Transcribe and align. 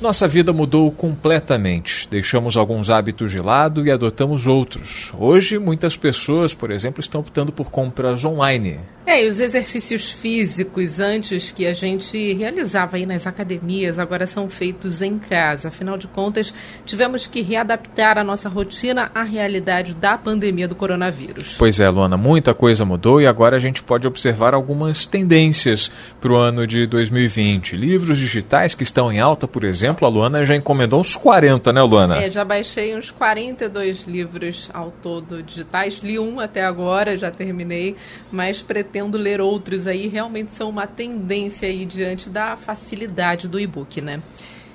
Nossa 0.00 0.26
vida 0.26 0.50
mudou 0.50 0.90
completamente. 0.90 2.08
Deixamos 2.10 2.56
alguns 2.56 2.88
hábitos 2.88 3.30
de 3.30 3.38
lado 3.38 3.86
e 3.86 3.90
adotamos 3.90 4.46
outros. 4.46 5.12
Hoje, 5.18 5.58
muitas 5.58 5.94
pessoas, 5.94 6.54
por 6.54 6.70
exemplo, 6.70 7.00
estão 7.00 7.20
optando 7.20 7.52
por 7.52 7.70
compras 7.70 8.24
online. 8.24 8.78
É, 9.04 9.24
e 9.24 9.28
os 9.28 9.40
exercícios 9.40 10.10
físicos 10.10 11.00
antes 11.00 11.50
que 11.50 11.66
a 11.66 11.72
gente 11.72 12.32
realizava 12.32 12.96
aí 12.96 13.04
nas 13.04 13.26
academias, 13.26 13.98
agora 13.98 14.26
são 14.26 14.48
feitos 14.48 15.02
em 15.02 15.18
casa. 15.18 15.68
Afinal 15.68 15.98
de 15.98 16.06
contas, 16.06 16.54
tivemos 16.86 17.26
que 17.26 17.42
readaptar 17.42 18.16
a 18.16 18.24
nossa 18.24 18.48
rotina 18.48 19.10
à 19.14 19.22
realidade 19.22 19.94
da 19.94 20.16
pandemia 20.16 20.68
do 20.68 20.74
coronavírus. 20.74 21.56
Pois 21.58 21.80
é, 21.80 21.90
Luana, 21.90 22.16
muita 22.16 22.54
coisa 22.54 22.84
mudou 22.84 23.20
e 23.20 23.26
agora 23.26 23.56
a 23.56 23.60
gente 23.60 23.82
pode 23.82 24.06
observar 24.06 24.54
algumas 24.54 25.04
tendências 25.06 25.90
para 26.20 26.32
o 26.32 26.36
ano 26.36 26.66
de 26.66 26.86
2020. 26.86 27.76
Livros 27.76 28.16
digitais 28.16 28.74
que 28.74 28.82
estão 28.82 29.12
em 29.12 29.18
alta, 29.18 29.48
por 29.48 29.64
exemplo, 29.64 29.89
a 30.04 30.08
Luana 30.08 30.44
já 30.44 30.54
encomendou 30.54 31.00
uns 31.00 31.16
40, 31.16 31.72
né, 31.72 31.82
Luana? 31.82 32.16
É, 32.22 32.30
já 32.30 32.44
baixei 32.44 32.96
uns 32.96 33.10
42 33.10 34.04
livros 34.04 34.70
ao 34.72 34.90
todo 34.90 35.42
digitais. 35.42 35.98
Li 35.98 36.18
um 36.18 36.38
até 36.40 36.64
agora, 36.64 37.16
já 37.16 37.30
terminei, 37.30 37.96
mas 38.30 38.62
pretendo 38.62 39.00
pretendo 39.00 39.16
ler 39.16 39.40
outros 39.40 39.86
aí, 39.86 40.08
realmente 40.08 40.50
são 40.50 40.68
uma 40.68 40.86
tendência 40.86 41.68
aí 41.68 41.86
diante 41.86 42.28
da 42.28 42.56
facilidade 42.56 43.48
do 43.48 43.58
e-book, 43.58 44.00
né? 44.00 44.20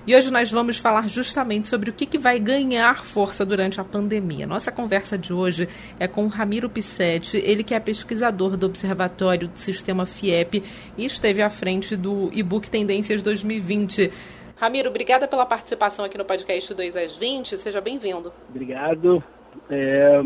E 0.07 0.15
hoje 0.15 0.29
nós 0.29 0.51
vamos 0.51 0.77
falar 0.77 1.09
justamente 1.09 1.67
sobre 1.67 1.89
o 1.89 1.93
que, 1.93 2.05
que 2.05 2.19
vai 2.19 2.37
ganhar 2.37 3.03
força 3.03 3.43
durante 3.43 3.81
a 3.81 3.83
pandemia. 3.83 4.45
Nossa 4.45 4.71
conversa 4.71 5.17
de 5.17 5.33
hoje 5.33 5.67
é 5.99 6.07
com 6.07 6.27
Ramiro 6.27 6.69
Pissetti, 6.69 7.37
ele 7.37 7.63
que 7.63 7.73
é 7.73 7.79
pesquisador 7.79 8.55
do 8.55 8.67
Observatório 8.67 9.47
do 9.47 9.57
Sistema 9.57 10.05
FIEP 10.05 10.63
e 10.95 11.05
esteve 11.05 11.41
à 11.41 11.49
frente 11.49 11.95
do 11.95 12.29
e-book 12.31 12.69
Tendências 12.69 13.23
2020. 13.23 14.11
Ramiro, 14.57 14.89
obrigada 14.89 15.27
pela 15.27 15.45
participação 15.45 16.05
aqui 16.05 16.17
no 16.17 16.23
podcast 16.23 16.73
2 16.73 16.95
às 16.95 17.17
20. 17.17 17.57
Seja 17.57 17.81
bem-vindo. 17.81 18.31
Obrigado. 18.49 19.21
É... 19.69 20.21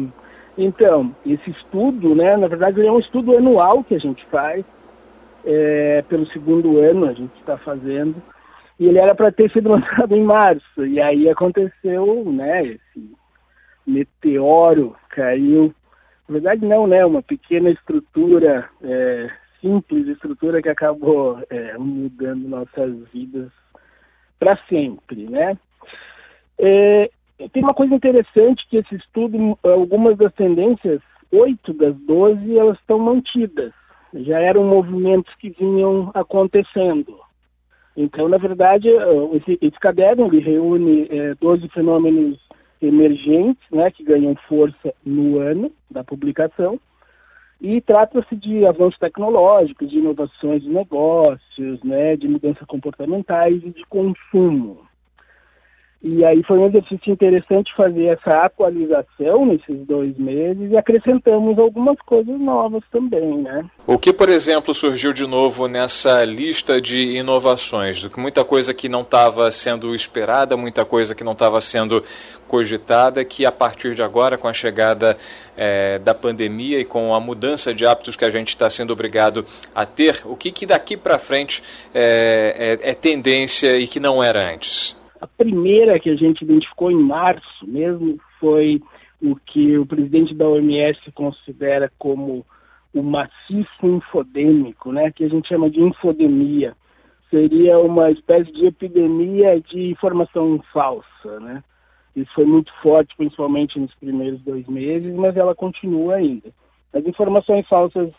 Então, 0.55 1.15
esse 1.25 1.49
estudo, 1.49 2.13
né, 2.13 2.37
na 2.37 2.47
verdade, 2.47 2.85
é 2.85 2.91
um 2.91 2.99
estudo 2.99 3.35
anual 3.35 3.83
que 3.83 3.95
a 3.95 3.99
gente 3.99 4.23
faz, 4.27 4.63
é, 5.45 6.03
pelo 6.09 6.27
segundo 6.27 6.79
ano 6.79 7.05
a 7.05 7.13
gente 7.13 7.33
está 7.39 7.57
fazendo, 7.57 8.21
e 8.77 8.85
ele 8.85 8.99
era 8.99 9.15
para 9.15 9.31
ter 9.31 9.49
sido 9.51 9.69
lançado 9.71 10.13
em 10.15 10.23
março, 10.23 10.85
e 10.85 11.01
aí 11.01 11.29
aconteceu, 11.29 12.25
né, 12.25 12.65
esse 12.65 13.15
meteoro 13.87 14.95
caiu, 15.09 15.73
na 16.27 16.33
verdade 16.33 16.65
não, 16.65 16.85
né, 16.85 17.05
uma 17.05 17.23
pequena 17.23 17.69
estrutura, 17.69 18.69
é, 18.83 19.29
simples 19.61 20.07
estrutura 20.07 20.61
que 20.61 20.69
acabou 20.69 21.41
é, 21.49 21.77
mudando 21.77 22.49
nossas 22.49 22.93
vidas 23.13 23.49
para 24.39 24.57
sempre, 24.69 25.27
né. 25.29 25.57
É, 26.57 27.09
tem 27.51 27.63
uma 27.63 27.73
coisa 27.73 27.93
interessante 27.93 28.67
que 28.67 28.77
esse 28.77 28.95
estudo, 28.95 29.57
algumas 29.63 30.17
das 30.17 30.33
tendências, 30.33 31.01
oito 31.31 31.73
das 31.73 31.95
doze, 31.95 32.57
elas 32.57 32.77
estão 32.79 32.99
mantidas. 32.99 33.71
Já 34.13 34.39
eram 34.39 34.63
movimentos 34.63 35.33
que 35.35 35.49
vinham 35.49 36.11
acontecendo. 36.13 37.19
Então, 37.95 38.27
na 38.27 38.37
verdade, 38.37 38.89
esse, 39.33 39.57
esse 39.61 39.79
caderno 39.79 40.27
ele 40.27 40.39
reúne 40.39 41.07
é, 41.09 41.35
12 41.35 41.67
fenômenos 41.69 42.39
emergentes, 42.81 43.61
né, 43.71 43.91
que 43.91 44.03
ganham 44.03 44.35
força 44.47 44.93
no 45.05 45.39
ano 45.39 45.71
da 45.91 46.03
publicação, 46.03 46.79
e 47.61 47.81
trata-se 47.81 48.35
de 48.35 48.65
avanços 48.65 48.97
tecnológicos, 48.99 49.89
de 49.89 49.97
inovações 49.97 50.63
de 50.63 50.69
negócios, 50.69 51.83
né, 51.83 52.15
de 52.15 52.27
mudanças 52.27 52.65
comportamentais 52.67 53.61
e 53.63 53.71
de 53.71 53.85
consumo. 53.87 54.88
E 56.01 56.23
aí 56.23 56.41
foi 56.43 56.57
um 56.57 56.67
exercício 56.67 57.11
interessante 57.11 57.75
fazer 57.75 58.05
essa 58.05 58.45
atualização 58.45 59.45
nesses 59.45 59.85
dois 59.85 60.17
meses 60.17 60.71
e 60.71 60.77
acrescentamos 60.77 61.59
algumas 61.59 61.97
coisas 62.05 62.39
novas 62.39 62.81
também, 62.89 63.39
né? 63.39 63.65
O 63.85 63.97
que, 63.97 64.13
por 64.13 64.29
exemplo, 64.29 64.73
surgiu 64.73 65.11
de 65.11 65.27
novo 65.27 65.67
nessa 65.67 66.23
lista 66.23 66.79
de 66.79 67.17
inovações? 67.17 68.07
Muita 68.15 68.45
coisa 68.45 68.73
que 68.73 68.87
não 68.87 69.01
estava 69.01 69.51
sendo 69.51 69.93
esperada, 69.93 70.55
muita 70.55 70.85
coisa 70.85 71.13
que 71.13 71.23
não 71.23 71.33
estava 71.33 71.59
sendo 71.59 72.01
cogitada, 72.47 73.25
que 73.25 73.45
a 73.45 73.51
partir 73.51 73.93
de 73.93 74.01
agora, 74.01 74.37
com 74.37 74.47
a 74.47 74.53
chegada 74.53 75.17
é, 75.57 75.99
da 75.99 76.15
pandemia 76.15 76.79
e 76.79 76.85
com 76.85 77.13
a 77.13 77.19
mudança 77.19 77.73
de 77.73 77.85
hábitos 77.85 78.15
que 78.15 78.23
a 78.23 78.29
gente 78.29 78.49
está 78.49 78.69
sendo 78.69 78.93
obrigado 78.93 79.45
a 79.75 79.85
ter, 79.85 80.21
o 80.23 80.37
que, 80.37 80.49
que 80.49 80.65
daqui 80.65 80.95
para 80.95 81.19
frente 81.19 81.61
é, 81.93 82.77
é, 82.83 82.91
é 82.91 82.93
tendência 82.93 83.77
e 83.77 83.85
que 83.85 83.99
não 83.99 84.23
era 84.23 84.49
antes? 84.49 84.97
A 85.21 85.27
primeira 85.27 85.99
que 85.99 86.09
a 86.09 86.15
gente 86.15 86.43
identificou 86.43 86.91
em 86.91 87.01
março 87.01 87.67
mesmo 87.67 88.19
foi 88.39 88.81
o 89.21 89.35
que 89.35 89.77
o 89.77 89.85
presidente 89.85 90.33
da 90.33 90.47
OMS 90.47 91.11
considera 91.13 91.91
como 91.97 92.45
o 92.93 93.03
maciço 93.03 93.85
infodêmico, 93.85 94.91
né, 94.91 95.11
que 95.11 95.23
a 95.23 95.29
gente 95.29 95.47
chama 95.47 95.69
de 95.69 95.81
infodemia. 95.81 96.75
Seria 97.29 97.77
uma 97.77 98.09
espécie 98.09 98.51
de 98.51 98.65
epidemia 98.65 99.61
de 99.61 99.91
informação 99.91 100.63
falsa, 100.73 101.39
né? 101.39 101.63
Isso 102.15 102.31
foi 102.33 102.45
muito 102.45 102.73
forte, 102.81 103.15
principalmente 103.15 103.79
nos 103.79 103.93
primeiros 103.95 104.41
dois 104.41 104.67
meses, 104.67 105.13
mas 105.13 105.37
ela 105.37 105.53
continua 105.53 106.15
ainda. 106.15 106.49
As 106.91 107.05
informações 107.05 107.67
falsas 107.67 108.11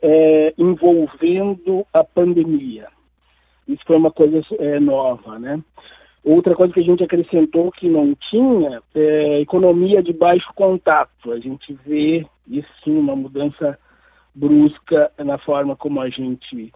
é, 0.00 0.54
envolvendo 0.56 1.84
a 1.92 2.04
pandemia. 2.04 2.86
Isso 3.66 3.82
foi 3.84 3.96
uma 3.96 4.12
coisa 4.12 4.40
é, 4.58 4.78
nova, 4.78 5.38
né? 5.38 5.60
Outra 6.24 6.54
coisa 6.54 6.72
que 6.72 6.80
a 6.80 6.84
gente 6.84 7.04
acrescentou 7.04 7.70
que 7.70 7.86
não 7.86 8.14
tinha 8.30 8.82
é 8.94 9.40
economia 9.40 10.02
de 10.02 10.10
baixo 10.10 10.50
contato. 10.54 11.30
A 11.30 11.38
gente 11.38 11.76
vê 11.84 12.26
isso 12.48 12.68
sim, 12.82 12.96
uma 12.96 13.14
mudança 13.14 13.78
brusca 14.34 15.12
na 15.18 15.36
forma 15.36 15.76
como 15.76 16.00
a 16.00 16.08
gente 16.08 16.72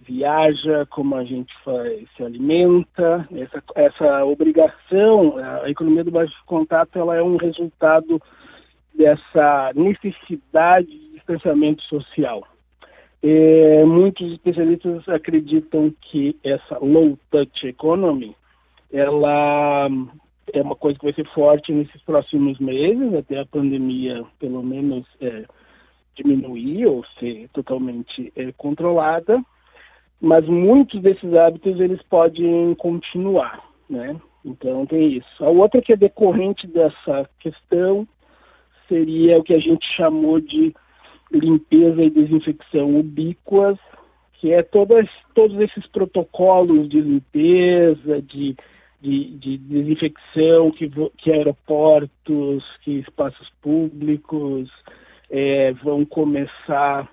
viaja, 0.00 0.86
como 0.90 1.16
a 1.16 1.24
gente 1.24 1.50
faz, 1.64 2.06
se 2.14 2.22
alimenta. 2.22 3.26
Essa, 3.34 3.62
essa 3.74 4.24
obrigação, 4.26 5.36
a 5.62 5.70
economia 5.70 6.04
do 6.04 6.10
baixo 6.10 6.34
contato, 6.44 6.98
ela 6.98 7.16
é 7.16 7.22
um 7.22 7.36
resultado 7.36 8.20
dessa 8.94 9.72
necessidade 9.74 10.88
de 10.88 11.12
distanciamento 11.12 11.82
social. 11.84 12.46
É, 13.22 13.82
muitos 13.84 14.30
especialistas 14.32 15.08
acreditam 15.08 15.90
que 16.02 16.36
essa 16.44 16.78
low 16.78 17.18
touch 17.30 17.66
economy 17.66 18.34
ela 18.92 19.88
é 20.52 20.62
uma 20.62 20.74
coisa 20.74 20.98
que 20.98 21.04
vai 21.04 21.14
ser 21.14 21.26
forte 21.28 21.72
nesses 21.72 22.02
próximos 22.02 22.58
meses, 22.58 23.14
até 23.14 23.38
a 23.38 23.46
pandemia, 23.46 24.24
pelo 24.38 24.62
menos, 24.62 25.06
é, 25.20 25.44
diminuir 26.16 26.86
ou 26.86 27.04
ser 27.18 27.48
totalmente 27.52 28.32
é, 28.36 28.52
controlada. 28.52 29.42
Mas 30.20 30.46
muitos 30.46 31.00
desses 31.00 31.32
hábitos 31.34 31.80
eles 31.80 32.02
podem 32.02 32.74
continuar, 32.74 33.64
né? 33.88 34.20
Então 34.44 34.84
tem 34.86 35.14
isso. 35.14 35.44
A 35.44 35.48
outra 35.48 35.80
que 35.80 35.92
é 35.92 35.96
decorrente 35.96 36.66
dessa 36.66 37.28
questão 37.38 38.06
seria 38.88 39.38
o 39.38 39.42
que 39.42 39.54
a 39.54 39.58
gente 39.58 39.86
chamou 39.94 40.40
de 40.40 40.74
limpeza 41.30 42.02
e 42.02 42.10
desinfecção 42.10 42.98
ubíquas, 42.98 43.78
que 44.34 44.52
é 44.52 44.62
todas, 44.62 45.08
todos 45.34 45.58
esses 45.60 45.86
protocolos 45.86 46.88
de 46.88 47.00
limpeza, 47.00 48.20
de 48.22 48.56
de, 49.00 49.30
de 49.38 49.58
desinfecção 49.58 50.70
que, 50.70 50.90
que 51.18 51.32
aeroportos, 51.32 52.64
que 52.82 52.98
espaços 52.98 53.50
públicos 53.62 54.70
é, 55.30 55.72
vão 55.72 56.04
começar, 56.04 57.08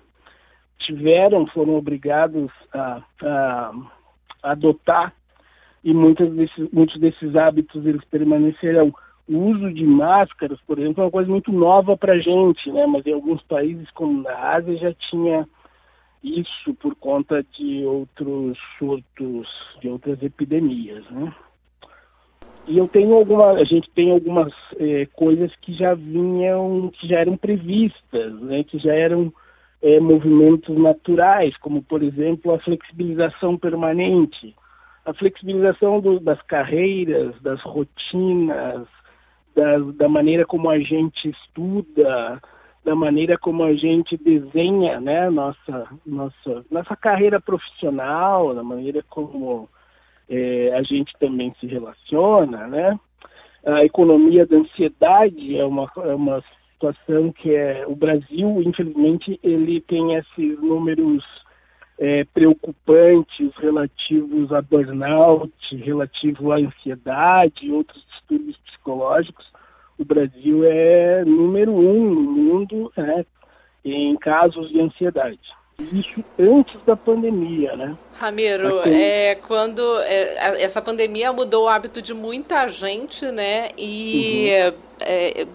tiveram, 0.78 1.46
foram 1.46 1.76
obrigados 1.76 2.50
a, 2.72 3.02
a, 3.22 3.72
a 4.42 4.52
adotar 4.52 5.14
e 5.82 5.94
muitos 5.94 6.30
desses, 6.34 6.70
muitos 6.72 7.00
desses 7.00 7.36
hábitos 7.36 7.86
eles 7.86 8.04
permanecerão. 8.04 8.92
O 9.28 9.38
uso 9.50 9.72
de 9.72 9.84
máscaras, 9.84 10.58
por 10.66 10.78
exemplo, 10.78 11.02
é 11.02 11.06
uma 11.06 11.12
coisa 11.12 11.30
muito 11.30 11.52
nova 11.52 11.96
para 11.96 12.14
a 12.14 12.18
gente, 12.18 12.70
né? 12.70 12.86
mas 12.86 13.06
em 13.06 13.12
alguns 13.12 13.42
países, 13.42 13.90
como 13.92 14.22
na 14.22 14.34
Ásia, 14.54 14.76
já 14.76 14.94
tinha 14.94 15.46
isso 16.22 16.74
por 16.74 16.94
conta 16.96 17.44
de 17.56 17.84
outros 17.84 18.58
surtos, 18.78 19.48
de 19.80 19.88
outras 19.88 20.22
epidemias. 20.22 21.08
Né? 21.10 21.32
E 22.68 22.76
eu 22.76 22.86
tenho 22.86 23.14
alguma, 23.14 23.52
a 23.52 23.64
gente 23.64 23.90
tem 23.92 24.12
algumas 24.12 24.52
é, 24.78 25.06
coisas 25.14 25.50
que 25.62 25.72
já 25.72 25.94
vinham, 25.94 26.90
que 26.92 27.08
já 27.08 27.20
eram 27.20 27.34
previstas, 27.34 28.38
né, 28.42 28.62
que 28.62 28.78
já 28.78 28.92
eram 28.92 29.32
é, 29.80 29.98
movimentos 29.98 30.76
naturais, 30.76 31.56
como 31.56 31.82
por 31.82 32.02
exemplo 32.02 32.52
a 32.52 32.58
flexibilização 32.58 33.56
permanente. 33.56 34.54
a 35.06 35.14
flexibilização 35.14 36.00
do, 36.00 36.20
das 36.20 36.40
carreiras, 36.42 37.34
das 37.40 37.62
rotinas, 37.62 38.86
das, 39.56 39.94
da 39.96 40.06
maneira 40.06 40.44
como 40.44 40.68
a 40.68 40.78
gente 40.78 41.30
estuda, 41.30 42.38
da 42.84 42.94
maneira 42.94 43.38
como 43.38 43.64
a 43.64 43.72
gente 43.72 44.18
desenha 44.18 45.00
né, 45.00 45.30
nossa, 45.30 45.88
nossa, 46.04 46.64
nossa 46.70 46.94
carreira 46.94 47.40
profissional, 47.40 48.54
da 48.54 48.62
maneira 48.62 49.02
como 49.08 49.70
é, 50.28 50.72
a 50.74 50.82
gente 50.82 51.12
também 51.18 51.54
se 51.60 51.66
relaciona, 51.66 52.66
né? 52.66 52.98
A 53.64 53.84
economia 53.84 54.46
da 54.46 54.56
ansiedade 54.56 55.58
é 55.58 55.64
uma, 55.64 55.90
é 55.96 56.14
uma 56.14 56.42
situação 56.72 57.32
que 57.32 57.54
é 57.54 57.84
o 57.86 57.94
Brasil, 57.94 58.62
infelizmente, 58.62 59.38
ele 59.42 59.80
tem 59.80 60.14
esses 60.14 60.60
números 60.60 61.24
é, 61.98 62.24
preocupantes 62.24 63.50
relativos 63.56 64.52
a 64.52 64.62
burnout, 64.62 65.76
relativo 65.76 66.52
à 66.52 66.56
ansiedade 66.56 67.66
e 67.66 67.72
outros 67.72 68.04
distúrbios 68.06 68.56
psicológicos 68.58 69.48
o 69.98 70.04
Brasil 70.04 70.64
é 70.64 71.24
número 71.24 71.72
um 71.72 72.14
no 72.14 72.22
mundo 72.22 72.92
né, 72.96 73.26
em 73.84 74.16
casos 74.16 74.70
de 74.70 74.80
ansiedade. 74.80 75.40
Isso 75.80 76.24
antes 76.36 76.76
da 76.84 76.96
pandemia, 76.96 77.76
né? 77.76 77.96
Ramiro, 78.14 78.80
Aqui... 78.80 78.90
é, 78.92 79.34
quando 79.36 79.80
é, 80.00 80.62
essa 80.62 80.82
pandemia 80.82 81.32
mudou 81.32 81.66
o 81.66 81.68
hábito 81.68 82.02
de 82.02 82.12
muita 82.12 82.66
gente, 82.68 83.24
né? 83.26 83.70
E 83.78 84.50
uhum. 84.50 84.74
é, 84.98 85.46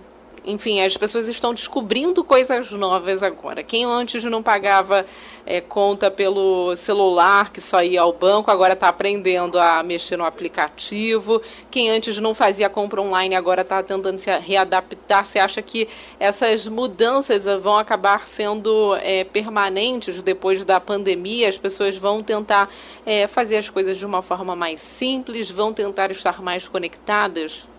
enfim, 0.46 0.82
as 0.82 0.98
pessoas 0.98 1.28
estão 1.28 1.54
descobrindo 1.54 2.24
coisas 2.24 2.70
novas 2.72 3.24
agora. 3.24 3.64
Quem 3.64 3.86
antes 3.86 4.24
não 4.26 4.44
pagava 4.44 5.06
é, 5.46 5.62
conta 5.62 6.12
pelo 6.12 6.76
celular, 6.76 7.52
que 7.52 7.62
só 7.62 7.82
ia 7.82 8.02
ao 8.02 8.12
banco, 8.12 8.52
agora 8.52 8.74
está 8.74 8.90
aprendendo 8.90 9.58
a 9.58 9.82
mexer 9.82 10.18
no 10.18 10.26
aplicativo. 10.26 11.42
Quem 11.72 11.90
antes 11.90 12.18
não 12.20 12.34
fazia 12.34 12.70
compra 12.70 13.02
online, 13.02 13.36
agora 13.36 13.62
está 13.62 13.82
tentando 13.82 14.20
se 14.20 14.30
readaptar. 14.32 15.26
Você 15.26 15.40
acha 15.40 15.62
que 15.62 15.88
essas 16.20 16.68
mudanças 16.68 17.46
vão 17.62 17.78
acabar 17.78 18.28
sendo 18.28 18.96
é, 18.98 19.24
permanentes 19.24 20.22
depois 20.22 20.66
da 20.66 20.80
pandemia? 20.80 21.48
As 21.48 21.58
pessoas 21.58 21.96
vão 21.96 22.22
tentar 22.22 22.70
é, 23.06 23.28
fazer 23.28 23.58
as 23.58 23.70
coisas 23.70 23.98
de 23.98 24.06
uma 24.06 24.22
forma 24.22 24.56
mais 24.56 24.82
simples, 24.82 25.50
vão 25.50 25.74
tentar 25.74 26.12
estar 26.12 26.42
mais 26.42 26.68
conectadas? 26.68 27.73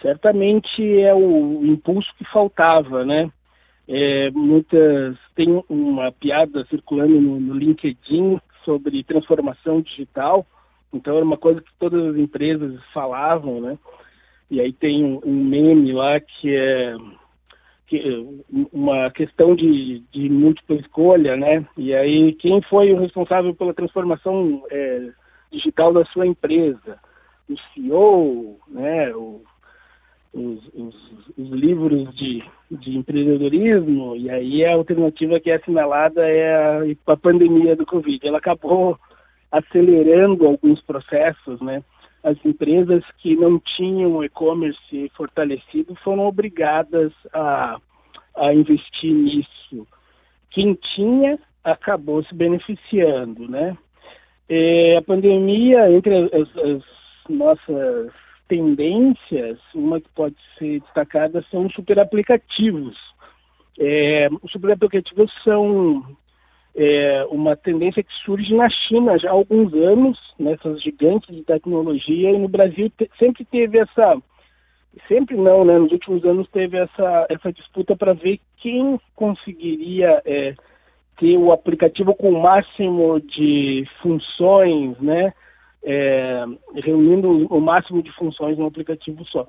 Certamente 0.00 1.00
é 1.00 1.14
o 1.14 1.64
impulso 1.64 2.12
que 2.16 2.24
faltava, 2.24 3.04
né? 3.04 3.30
É, 3.86 4.30
muitas 4.30 5.16
tem 5.34 5.64
uma 5.68 6.12
piada 6.12 6.64
circulando 6.66 7.18
no, 7.20 7.40
no, 7.40 7.54
LinkedIn 7.54 8.38
sobre 8.62 9.02
transformação 9.02 9.80
digital, 9.80 10.46
então 10.92 11.16
era 11.16 11.24
uma 11.24 11.38
coisa 11.38 11.62
que 11.62 11.70
todas 11.78 12.04
as 12.04 12.16
empresas 12.16 12.78
falavam, 12.92 13.60
né? 13.60 13.78
E 14.50 14.60
aí 14.60 14.72
tem 14.72 15.04
um, 15.04 15.20
um 15.24 15.44
meme 15.44 15.92
lá 15.92 16.20
que 16.20 16.54
é 16.54 16.96
que, 17.86 18.42
uma 18.70 19.10
questão 19.10 19.56
de, 19.56 20.00
de, 20.12 20.28
múltipla 20.28 20.76
escolha, 20.76 21.36
né? 21.36 21.66
E 21.76 21.94
aí 21.94 22.34
quem 22.34 22.60
foi 22.62 22.92
o 22.92 23.00
responsável 23.00 23.54
pela 23.54 23.72
transformação 23.72 24.62
é, 24.70 25.08
digital 25.50 25.94
da 25.94 26.04
sua 26.06 26.26
empresa? 26.26 26.98
O 27.48 27.56
CEO, 27.72 28.60
né? 28.68 29.14
O 29.14 29.42
os, 30.32 30.66
os, 30.74 30.94
os 31.36 31.50
livros 31.50 32.14
de, 32.16 32.42
de 32.70 32.96
empreendedorismo, 32.96 34.16
e 34.16 34.30
aí 34.30 34.64
a 34.64 34.74
alternativa 34.74 35.40
que 35.40 35.50
é 35.50 35.56
assinalada 35.56 36.26
é 36.26 36.56
a, 36.56 37.12
a 37.12 37.16
pandemia 37.16 37.74
do 37.74 37.86
Covid. 37.86 38.26
Ela 38.26 38.38
acabou 38.38 38.98
acelerando 39.50 40.46
alguns 40.46 40.80
processos, 40.82 41.60
né? 41.60 41.82
As 42.22 42.36
empresas 42.44 43.02
que 43.18 43.36
não 43.36 43.58
tinham 43.58 44.22
e-commerce 44.22 45.10
fortalecido 45.16 45.94
foram 45.96 46.26
obrigadas 46.26 47.12
a, 47.32 47.78
a 48.36 48.52
investir 48.52 49.14
nisso. 49.14 49.86
Quem 50.50 50.74
tinha 50.74 51.38
acabou 51.64 52.22
se 52.24 52.34
beneficiando, 52.34 53.48
né? 53.48 53.76
É, 54.48 54.96
a 54.96 55.02
pandemia, 55.02 55.90
entre 55.90 56.14
as, 56.16 56.56
as 56.56 56.82
nossas 57.28 58.12
tendências, 58.48 59.58
uma 59.74 60.00
que 60.00 60.08
pode 60.14 60.36
ser 60.58 60.80
destacada 60.80 61.44
são 61.50 61.66
os 61.66 61.74
superaplicativos. 61.74 62.96
É, 63.78 64.28
os 64.42 64.50
superaplicativos 64.50 65.30
são 65.44 66.16
é, 66.74 67.24
uma 67.30 67.56
tendência 67.56 68.02
que 68.02 68.12
surge 68.24 68.54
na 68.54 68.68
China 68.68 69.18
já 69.18 69.28
há 69.28 69.32
alguns 69.32 69.72
anos, 69.74 70.18
nessas 70.38 70.82
gigantes 70.82 71.34
de 71.34 71.42
tecnologia, 71.42 72.30
e 72.30 72.38
no 72.38 72.48
Brasil 72.48 72.90
te, 72.96 73.10
sempre 73.18 73.44
teve 73.44 73.78
essa, 73.78 74.16
sempre 75.06 75.36
não, 75.36 75.64
né, 75.64 75.78
nos 75.78 75.92
últimos 75.92 76.24
anos 76.24 76.48
teve 76.50 76.76
essa, 76.76 77.26
essa 77.28 77.52
disputa 77.52 77.96
para 77.96 78.12
ver 78.12 78.40
quem 78.58 78.98
conseguiria 79.14 80.22
é, 80.24 80.54
ter 81.18 81.36
o 81.36 81.52
aplicativo 81.52 82.14
com 82.14 82.30
o 82.30 82.42
máximo 82.42 83.20
de 83.20 83.84
funções, 84.00 84.98
né, 85.00 85.32
é, 85.82 86.44
reunindo 86.74 87.46
o 87.46 87.60
máximo 87.60 88.02
de 88.02 88.12
funções 88.12 88.58
num 88.58 88.66
aplicativo 88.66 89.24
só. 89.26 89.46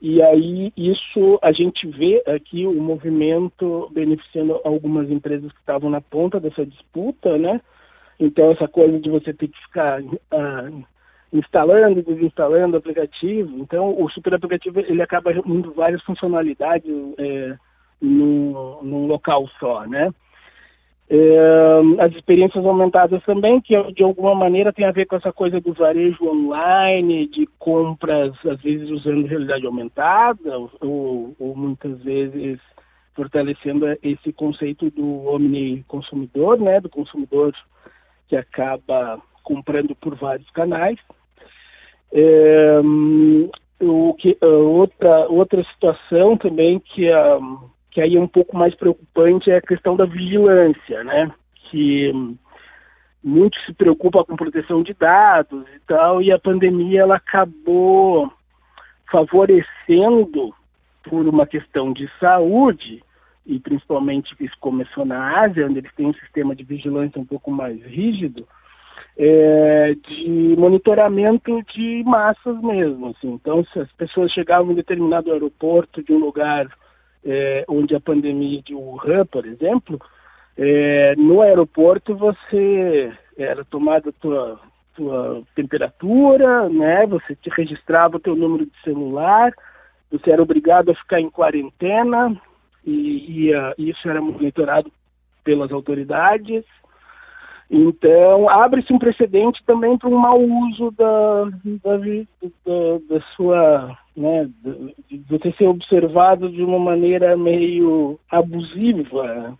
E 0.00 0.20
aí 0.20 0.72
isso 0.76 1.38
a 1.40 1.52
gente 1.52 1.86
vê 1.86 2.22
aqui 2.26 2.66
o 2.66 2.74
movimento 2.74 3.88
beneficiando 3.92 4.60
algumas 4.64 5.08
empresas 5.08 5.52
que 5.52 5.60
estavam 5.60 5.88
na 5.88 6.00
ponta 6.00 6.40
dessa 6.40 6.66
disputa, 6.66 7.38
né? 7.38 7.60
Então 8.18 8.50
essa 8.50 8.66
coisa 8.66 8.98
de 8.98 9.08
você 9.08 9.32
ter 9.32 9.48
que 9.48 9.60
ficar 9.60 10.02
ah, 10.32 10.70
instalando 11.32 12.00
e 12.00 12.02
desinstalando 12.02 12.74
o 12.74 12.78
aplicativo, 12.78 13.56
então 13.58 13.96
o 13.96 14.10
super 14.10 14.34
aplicativo 14.34 14.80
ele 14.80 15.02
acaba 15.02 15.30
reunindo 15.30 15.72
várias 15.72 16.02
funcionalidades 16.02 16.92
é, 17.18 17.56
num, 18.00 18.82
num 18.82 19.06
local 19.06 19.48
só, 19.60 19.86
né? 19.86 20.12
É, 21.14 22.02
as 22.02 22.10
experiências 22.14 22.64
aumentadas 22.64 23.22
também, 23.24 23.60
que 23.60 23.76
de 23.92 24.02
alguma 24.02 24.34
maneira 24.34 24.72
tem 24.72 24.86
a 24.86 24.90
ver 24.90 25.04
com 25.04 25.14
essa 25.14 25.30
coisa 25.30 25.60
do 25.60 25.74
varejo 25.74 26.26
online, 26.26 27.26
de 27.26 27.46
compras, 27.58 28.32
às 28.46 28.58
vezes 28.62 28.88
usando 28.88 29.26
realidade 29.26 29.66
aumentada, 29.66 30.58
ou, 30.80 31.36
ou 31.38 31.54
muitas 31.54 32.02
vezes 32.02 32.58
fortalecendo 33.14 33.84
esse 34.02 34.32
conceito 34.32 34.90
do 34.90 35.26
omniconsumidor, 35.26 36.58
né, 36.58 36.80
do 36.80 36.88
consumidor 36.88 37.54
que 38.26 38.34
acaba 38.34 39.20
comprando 39.42 39.94
por 39.94 40.14
vários 40.14 40.48
canais. 40.48 40.98
É, 42.10 42.80
o 43.82 44.14
que, 44.14 44.34
outra, 44.40 45.28
outra 45.28 45.62
situação 45.64 46.38
também 46.38 46.78
que 46.78 47.10
a 47.10 47.38
que 47.92 48.00
aí 48.00 48.16
é 48.16 48.20
um 48.20 48.26
pouco 48.26 48.56
mais 48.56 48.74
preocupante 48.74 49.50
é 49.50 49.58
a 49.58 49.62
questão 49.62 49.94
da 49.94 50.06
vigilância, 50.06 51.04
né? 51.04 51.30
Que 51.70 52.10
muito 53.22 53.60
se 53.60 53.72
preocupa 53.74 54.24
com 54.24 54.34
proteção 54.34 54.82
de 54.82 54.94
dados 54.94 55.64
e 55.76 55.80
tal, 55.86 56.20
e 56.20 56.32
a 56.32 56.38
pandemia 56.38 57.02
ela 57.02 57.16
acabou 57.16 58.32
favorecendo 59.10 60.54
por 61.04 61.28
uma 61.28 61.46
questão 61.46 61.92
de 61.92 62.10
saúde, 62.18 63.04
e 63.44 63.60
principalmente 63.60 64.34
isso 64.40 64.56
começou 64.58 65.04
na 65.04 65.42
Ásia, 65.42 65.66
onde 65.66 65.78
eles 65.78 65.94
têm 65.94 66.06
um 66.06 66.14
sistema 66.14 66.56
de 66.56 66.64
vigilância 66.64 67.20
um 67.20 67.26
pouco 67.26 67.50
mais 67.50 67.80
rígido, 67.82 68.48
é, 69.18 69.94
de 69.94 70.54
monitoramento 70.56 71.62
de 71.74 72.02
massas 72.06 72.58
mesmo. 72.62 73.08
Assim. 73.08 73.32
Então, 73.32 73.62
se 73.66 73.80
as 73.80 73.92
pessoas 73.92 74.32
chegavam 74.32 74.72
em 74.72 74.76
determinado 74.76 75.30
aeroporto 75.30 76.02
de 76.02 76.12
um 76.12 76.18
lugar 76.18 76.66
é, 77.24 77.64
onde 77.68 77.94
a 77.94 78.00
pandemia 78.00 78.62
de 78.62 78.74
Wuhan, 78.74 79.26
por 79.26 79.46
exemplo, 79.46 80.00
é, 80.56 81.14
no 81.16 81.40
aeroporto 81.40 82.14
você 82.14 83.12
era 83.36 83.64
tomada 83.64 84.10
a 84.10 84.12
tua, 84.12 84.60
tua 84.94 85.42
temperatura, 85.54 86.68
né? 86.68 87.06
Você 87.06 87.34
te 87.36 87.48
registrava 87.50 88.16
o 88.16 88.20
teu 88.20 88.36
número 88.36 88.66
de 88.66 88.82
celular, 88.82 89.52
você 90.10 90.30
era 90.30 90.42
obrigado 90.42 90.90
a 90.90 90.94
ficar 90.94 91.20
em 91.20 91.30
quarentena 91.30 92.36
e, 92.84 93.50
e 93.78 93.90
isso 93.90 94.08
era 94.08 94.20
monitorado 94.20 94.92
pelas 95.42 95.72
autoridades. 95.72 96.64
Então, 97.74 98.50
abre-se 98.50 98.92
um 98.92 98.98
precedente 98.98 99.64
também 99.64 99.96
para 99.96 100.10
um 100.10 100.18
mau 100.18 100.38
uso 100.38 100.90
da, 100.90 101.44
da, 101.82 101.96
da, 101.96 102.98
da 103.08 103.20
sua. 103.34 103.98
Né, 104.14 104.46
de 105.08 105.24
você 105.26 105.50
ser 105.52 105.68
observado 105.68 106.50
de 106.50 106.62
uma 106.62 106.78
maneira 106.78 107.34
meio 107.34 108.20
abusiva 108.30 109.56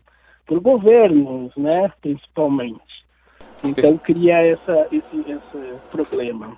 por 0.47 0.61
governos, 0.61 1.57
né, 1.57 1.91
principalmente. 2.03 2.83
Então, 3.65 3.97
cria 3.97 4.47
essa, 4.47 4.89
esse, 4.93 5.21
esse 5.27 5.79
problema. 5.91 6.55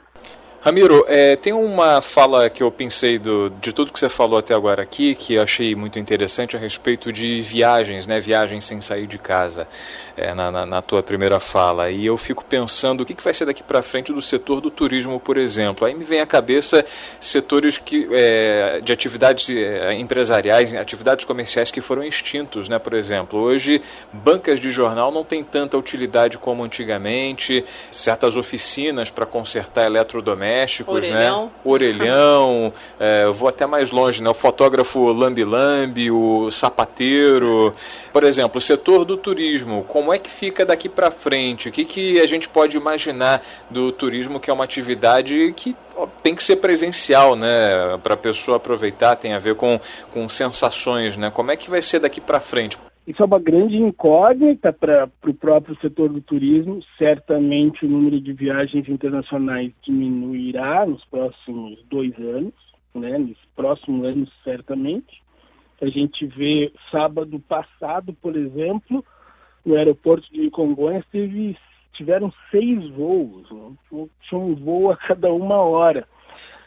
Ramiro, 0.64 1.04
é, 1.06 1.36
tem 1.36 1.52
uma 1.52 2.00
fala 2.00 2.48
que 2.48 2.62
eu 2.62 2.70
pensei 2.70 3.18
do, 3.18 3.50
de 3.60 3.70
tudo 3.70 3.92
que 3.92 4.00
você 4.00 4.08
falou 4.08 4.38
até 4.38 4.54
agora 4.54 4.82
aqui, 4.82 5.14
que 5.14 5.34
eu 5.34 5.42
achei 5.42 5.74
muito 5.74 5.98
interessante 5.98 6.56
a 6.56 6.58
respeito 6.58 7.12
de 7.12 7.42
viagens, 7.42 8.06
né? 8.06 8.18
Viagens 8.18 8.64
sem 8.64 8.80
sair 8.80 9.06
de 9.06 9.18
casa, 9.18 9.68
é, 10.16 10.32
na, 10.32 10.50
na, 10.50 10.64
na, 10.64 10.80
tua 10.80 11.02
primeira 11.02 11.38
fala. 11.38 11.90
E 11.90 12.06
eu 12.06 12.16
fico 12.16 12.42
pensando 12.42 13.02
o 13.02 13.04
que, 13.04 13.12
que 13.12 13.22
vai 13.22 13.34
ser 13.34 13.44
daqui 13.44 13.62
para 13.62 13.82
frente 13.82 14.10
do 14.10 14.22
setor 14.22 14.62
do 14.62 14.70
turismo, 14.70 15.20
por 15.20 15.36
exemplo. 15.36 15.86
Aí 15.86 15.94
me 15.94 16.02
vem 16.02 16.20
à 16.20 16.26
cabeça 16.26 16.82
setores 17.20 17.76
que, 17.76 18.08
é, 18.10 18.80
de 18.82 18.90
atividades 18.90 19.50
é, 19.50 19.92
empresariais, 19.92 20.74
atividades 20.74 21.26
comerciais 21.26 21.70
que 21.70 21.82
foram 21.82 22.02
extintos, 22.02 22.70
né? 22.70 22.78
Por 22.78 22.94
exemplo, 22.94 23.38
hoje 23.38 23.82
bancas 24.10 24.58
de 24.58 24.70
jornal 24.70 25.12
não 25.12 25.24
têm 25.24 25.44
tanta 25.44 25.76
utilidade 25.76 26.38
como 26.38 26.64
antigamente, 26.64 27.62
certas 27.90 28.34
oficinas 28.34 29.10
para 29.10 29.26
consertar 29.26 29.84
eletrodomésticos 29.84 30.53
domésticos, 30.54 30.94
Orelhão. 30.94 31.44
né? 31.46 31.50
Orelhão, 31.64 32.72
é, 32.98 33.26
vou 33.26 33.48
até 33.48 33.66
mais 33.66 33.90
longe, 33.90 34.22
né? 34.22 34.30
O 34.30 34.34
fotógrafo 34.34 35.12
lambi-lambi, 35.12 36.10
o 36.10 36.50
sapateiro. 36.50 37.74
Por 38.12 38.24
exemplo, 38.24 38.58
o 38.58 38.60
setor 38.60 39.04
do 39.04 39.16
turismo, 39.16 39.84
como 39.88 40.12
é 40.12 40.18
que 40.18 40.30
fica 40.30 40.64
daqui 40.64 40.88
para 40.88 41.10
frente? 41.10 41.68
O 41.68 41.72
que, 41.72 41.84
que 41.84 42.20
a 42.20 42.26
gente 42.26 42.48
pode 42.48 42.76
imaginar 42.76 43.42
do 43.68 43.90
turismo, 43.90 44.38
que 44.38 44.50
é 44.50 44.52
uma 44.52 44.64
atividade 44.64 45.52
que 45.56 45.76
tem 46.22 46.34
que 46.34 46.42
ser 46.42 46.56
presencial, 46.56 47.34
né? 47.36 47.98
Para 48.02 48.14
a 48.14 48.16
pessoa 48.16 48.56
aproveitar, 48.56 49.16
tem 49.16 49.34
a 49.34 49.38
ver 49.38 49.54
com, 49.54 49.80
com 50.12 50.28
sensações, 50.28 51.16
né? 51.16 51.30
Como 51.30 51.50
é 51.50 51.56
que 51.56 51.70
vai 51.70 51.82
ser 51.82 51.98
daqui 51.98 52.20
para 52.20 52.40
frente? 52.40 52.78
Isso 53.06 53.22
é 53.22 53.26
uma 53.26 53.38
grande 53.38 53.76
incógnita 53.76 54.72
para 54.72 55.10
o 55.26 55.34
próprio 55.34 55.78
setor 55.80 56.08
do 56.08 56.22
turismo. 56.22 56.82
Certamente 56.96 57.84
o 57.84 57.88
número 57.88 58.18
de 58.18 58.32
viagens 58.32 58.88
internacionais 58.88 59.72
diminuirá 59.82 60.86
nos 60.86 61.04
próximos 61.04 61.82
dois 61.90 62.16
anos, 62.18 62.54
né? 62.94 63.18
nos 63.18 63.36
próximos 63.54 64.06
anos, 64.06 64.32
certamente. 64.42 65.22
A 65.82 65.86
gente 65.86 66.24
vê 66.24 66.72
sábado 66.90 67.38
passado, 67.40 68.14
por 68.14 68.36
exemplo, 68.36 69.04
no 69.66 69.74
aeroporto 69.74 70.32
de 70.32 70.48
Congonhas 70.48 71.04
teve, 71.12 71.58
tiveram 71.92 72.32
seis 72.50 72.88
voos, 72.88 73.50
né? 73.50 74.06
tinha 74.22 74.40
um 74.40 74.54
voo 74.54 74.90
a 74.90 74.96
cada 74.96 75.30
uma 75.30 75.56
hora. 75.56 76.08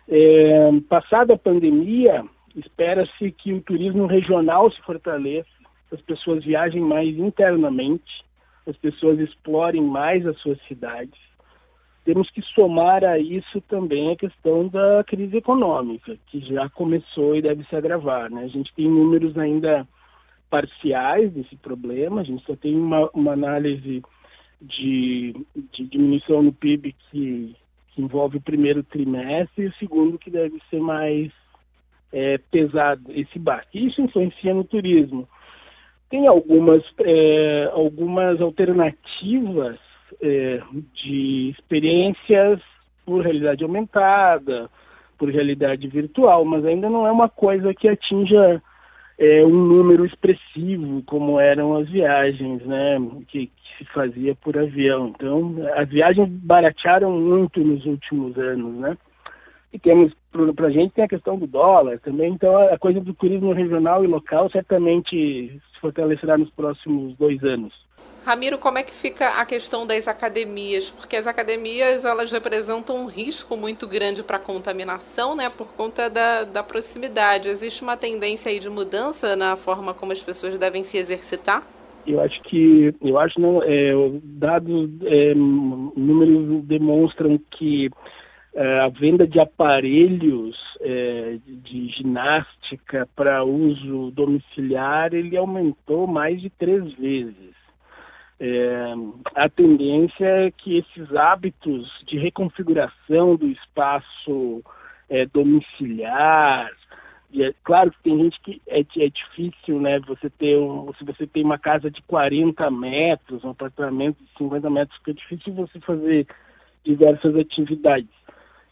É, 0.08 0.70
passada 0.88 1.34
a 1.34 1.38
pandemia, 1.38 2.24
espera-se 2.56 3.32
que 3.32 3.53
o 3.53 3.62
turismo 3.62 4.06
regional 4.06 4.72
se 4.72 4.79
fortaleça 4.84 5.57
as 5.91 6.01
pessoas 6.01 6.44
viajem 6.44 6.82
mais 6.82 7.17
internamente, 7.17 8.25
as 8.65 8.75
pessoas 8.77 9.20
explorem 9.20 9.82
mais 9.82 10.25
as 10.25 10.38
suas 10.39 10.60
cidades. 10.67 11.20
Temos 12.03 12.29
que 12.32 12.41
somar 12.41 13.03
a 13.03 13.20
isso 13.20 13.60
também 13.62 14.12
a 14.12 14.15
questão 14.15 14.67
da 14.67 15.03
crise 15.03 15.38
econômica, 15.38 16.17
que 16.27 16.39
já 16.39 16.70
começou 16.70 17.36
e 17.36 17.41
deve 17.41 17.63
se 17.65 17.75
agravar. 17.75 18.29
Né? 18.29 18.44
A 18.44 18.48
gente 18.48 18.74
tem 18.74 18.88
números 18.88 19.38
ainda 19.38 19.88
parciais 20.50 21.32
desse 21.34 21.56
problema, 21.58 22.22
a 22.22 22.24
gente 22.24 22.46
só 22.46 22.56
tem 22.56 22.75
uma, 22.75 23.10
uma 23.13 23.34
análise 23.34 24.01
de, 24.62 25.36
de, 25.74 25.86
diminuição 25.86 26.41
no 26.41 26.53
PIB 26.53 26.96
que, 27.12 27.53
que, 27.89 28.01
envolve 28.01 28.38
o 28.38 28.41
primeiro 28.41 28.84
trimestre 28.84 29.65
e 29.65 29.67
o 29.67 29.74
segundo 29.74 30.17
que 30.17 30.32
deve 30.32 30.58
ser 30.70 30.79
mais 30.79 31.29
é, 32.13 32.38
pesado, 32.38 33.12
esse 33.12 33.38
baque. 33.38 33.86
Isso 33.86 34.01
influencia 34.01 34.53
no 34.53 34.63
turismo 34.63 35.27
tem 36.10 36.28
algumas, 36.28 36.84
é, 37.02 37.70
algumas 37.74 38.40
alternativas 38.42 39.78
é, 40.22 40.62
de 40.94 41.50
experiências 41.50 42.60
por 43.06 43.24
realidade 43.24 43.64
aumentada, 43.64 44.70
por 45.18 45.30
realidade 45.30 45.88
virtual, 45.88 46.46
mas 46.46 46.66
ainda 46.66 46.90
não 46.90 47.08
é 47.08 47.12
uma 47.12 47.30
coisa 47.30 47.74
que 47.74 47.88
atinja 47.88 48.62
é, 49.18 49.44
um 49.44 49.50
número 49.50 50.06
expressivo 50.06 51.02
como 51.06 51.40
eram 51.40 51.76
as 51.76 51.90
viagens, 51.90 52.64
né, 52.66 52.98
que, 53.28 53.48
que, 53.48 53.78
se 53.78 53.86
fazia 53.86 54.34
por 54.36 54.58
avião. 54.58 55.14
Então, 55.16 55.56
as 55.76 55.88
viagens 55.88 56.28
baratearam 56.30 57.12
muito 57.12 57.60
nos 57.60 57.86
últimos 57.86 58.36
anos, 58.38 58.76
né? 58.76 58.98
E 59.78 59.80
temos, 59.80 60.12
para 60.56 60.68
a 60.68 60.72
gente, 60.72 60.96
tem 60.96 61.04
a 61.04 61.08
questão 61.08 61.38
do 61.38 61.46
dólar 61.46 62.00
também. 62.00 62.34
Então, 62.34 62.58
a 62.58 62.80
coisa 62.80 63.00
do 63.00 63.14
turismo 63.14 63.54
regional 63.54 64.04
e 64.04 64.08
local 64.08 64.50
certamente 64.50 65.16
se 65.52 65.80
fortalecerá 65.80 66.36
nos 66.36 66.50
próximos 66.50 67.16
dois 67.16 67.44
anos. 67.44 67.72
Ramiro, 68.26 68.58
como 68.58 68.80
é 68.80 68.84
que 68.84 68.94
fica 68.94 69.40
a 69.40 69.46
questão 69.46 69.86
das 69.86 70.08
academias? 70.08 70.90
Porque 70.90 71.16
as 71.16 71.28
academias 71.28 72.06
elas 72.06 72.32
representam 72.32 73.04
um 73.04 73.06
risco 73.06 73.56
muito 73.56 73.88
grande 73.88 74.24
para 74.24 74.38
a 74.38 74.40
contaminação, 74.40 75.36
né, 75.36 75.48
por 75.48 75.68
conta 75.74 76.10
da, 76.10 76.44
da 76.44 76.64
proximidade. 76.64 77.48
Existe 77.48 77.84
uma 77.84 77.96
tendência 77.96 78.52
aí 78.52 78.60
de 78.60 78.70
mudança 78.70 79.36
na 79.36 79.56
forma 79.56 79.94
como 79.94 80.12
as 80.12 80.24
pessoas 80.24 80.58
devem 80.58 80.84
se 80.84 80.98
exercitar? 80.98 81.62
Eu 82.08 82.20
acho 82.20 82.42
que, 82.44 82.96
eu 83.00 83.20
acho 83.20 83.40
não, 83.40 83.62
é, 83.62 83.94
dados, 84.24 84.90
é, 85.06 85.36
números 85.36 86.66
demonstram 86.66 87.40
que 87.52 87.92
a 88.58 88.90
venda 88.90 89.28
de 89.28 89.40
aparelhos 89.40 90.58
é, 90.82 91.38
de 91.46 91.90
ginástica 91.90 93.08
para 93.16 93.44
uso 93.44 94.10
domiciliar 94.12 95.14
ele 95.14 95.38
aumentou 95.38 96.08
mais 96.08 96.42
de 96.42 96.50
três 96.50 96.92
vezes. 96.94 97.56
É, 98.40 98.94
a 99.36 99.50
tendência 99.50 100.26
é 100.26 100.52
que 100.52 100.78
esses 100.78 101.16
hábitos 101.16 101.88
de 102.06 102.18
reconfiguração 102.18 103.36
do 103.36 103.48
espaço 103.48 104.64
é, 105.10 105.26
domiciliar, 105.26 106.72
é, 107.36 107.54
claro 107.64 107.92
que 107.92 108.04
tem 108.04 108.18
gente 108.24 108.40
que 108.42 108.62
é, 108.68 108.80
é 108.80 109.10
difícil, 109.10 109.80
né? 109.80 110.00
Você 110.02 110.30
ter 110.30 110.58
um, 110.58 110.92
se 110.98 111.04
você 111.04 111.28
tem 111.28 111.44
uma 111.44 111.58
casa 111.58 111.92
de 111.92 112.02
40 112.04 112.70
metros, 112.72 113.44
um 113.44 113.50
apartamento 113.50 114.18
de 114.24 114.30
50 114.38 114.70
metros, 114.70 114.98
fica 115.00 115.14
difícil 115.14 115.54
você 115.54 115.80
fazer 115.80 116.28
diversas 116.84 117.36
atividades 117.36 118.17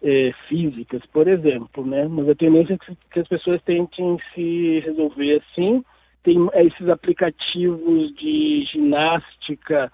é, 0.06 0.32
físicas, 0.48 1.02
por 1.12 1.28
exemplo, 1.28 1.84
né? 1.84 2.08
Mas 2.08 2.30
a 2.30 2.36
tendência 2.36 2.76
é 2.76 2.96
que, 3.12 3.20
as 3.20 3.28
pessoas 3.28 3.60
tentem 3.64 4.20
se 4.34 4.80
resolver 4.82 5.42
assim. 5.42 5.84
Tem 6.22 6.38
esses 6.54 6.88
aplicativos 6.88 8.14
de 8.16 8.66
ginástica 8.66 9.92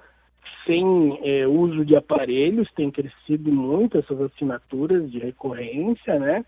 sem 0.65 1.19
é, 1.23 1.47
uso 1.47 1.85
de 1.85 1.95
aparelhos, 1.95 2.69
tem 2.75 2.91
crescido 2.91 3.51
muito 3.51 3.97
essas 3.97 4.21
assinaturas 4.21 5.09
de 5.09 5.17
recorrência, 5.17 6.19
né? 6.19 6.45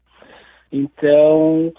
Então, 0.70 1.74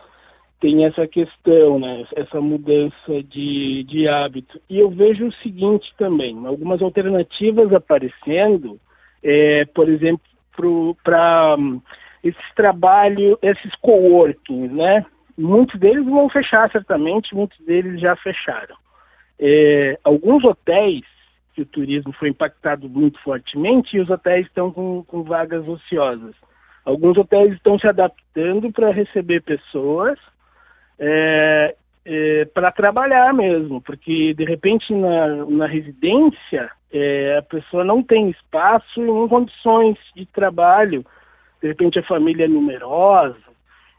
tem 0.61 0.87
essa 0.87 1.07
questão, 1.07 1.79
né? 1.79 2.07
Essa 2.17 2.41
mudança 2.41 3.23
de, 3.29 3.85
de 3.85 4.09
hábito. 4.09 4.59
E 4.71 4.79
eu 4.79 4.89
vejo 4.89 5.27
o 5.27 5.33
seguinte 5.35 5.93
também, 5.99 6.47
algumas 6.47 6.81
alternativas 6.81 7.73
aparecendo, 7.75 8.81
é, 9.23 9.67
por 9.67 9.89
exemplo, 9.89 10.34
para 11.03 11.57
um, 11.59 11.81
esses 12.23 12.55
trabalhos, 12.55 13.37
esses 13.43 13.75
coworkings, 13.77 14.73
né? 14.73 15.05
Muitos 15.37 15.79
deles 15.79 16.05
vão 16.05 16.29
fechar 16.29 16.71
certamente, 16.71 17.35
muitos 17.35 17.59
deles 17.61 18.01
já 18.01 18.15
fecharam. 18.17 18.77
É, 19.39 19.99
alguns 20.05 20.45
hotéis, 20.45 21.05
que 21.55 21.63
o 21.63 21.67
turismo 21.67 22.13
foi 22.13 22.31
impactado 22.31 22.89
muito 22.89 23.21
fortemente, 23.21 23.97
e 23.97 24.01
os 24.01 24.09
hotéis 24.09 24.47
estão 24.47 24.71
com, 24.71 25.05
com 25.05 25.23
vagas 25.23 25.67
ociosas. 25.69 26.35
Alguns 26.85 27.17
hotéis 27.17 27.53
estão 27.53 27.79
se 27.79 27.87
adaptando 27.87 28.71
para 28.73 28.91
receber 28.91 29.41
pessoas 29.43 30.19
é, 30.99 31.75
é, 32.05 32.45
para 32.47 32.71
trabalhar 32.71 33.33
mesmo, 33.33 33.81
porque 33.81 34.35
de 34.35 34.45
repente 34.45 34.93
na, 34.95 35.47
na 35.47 35.67
residência 35.67 36.71
é, 36.93 37.39
a 37.39 37.43
pessoa 37.43 37.85
não 37.85 38.03
tem 38.03 38.31
espaço 38.31 39.01
e 39.01 39.01
nem 39.01 39.29
condições 39.29 39.99
de 40.15 40.27
trabalho, 40.27 41.05
de 41.63 41.69
repente 41.69 41.99
a 41.99 42.03
família 42.03 42.45
é 42.45 42.49
numerosa, 42.49 43.37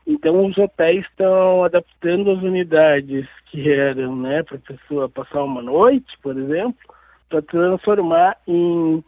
então 0.06 0.46
os 0.46 0.58
hotéis 0.58 1.04
estão 1.06 1.64
adaptando 1.64 2.32
as 2.32 2.38
unidades 2.38 3.28
que 3.48 3.72
eram 3.72 4.16
né, 4.16 4.44
para 4.44 4.58
a 4.58 4.60
pessoa 4.60 5.10
passar 5.10 5.44
uma 5.44 5.62
noite, 5.62 6.16
por 6.22 6.38
exemplo, 6.38 6.78
para 7.28 7.42
transformar 7.42 8.38
em 8.48 9.04